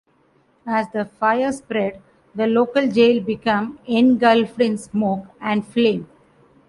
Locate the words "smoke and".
4.79-5.63